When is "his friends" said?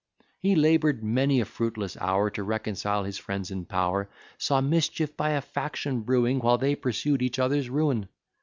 3.03-3.51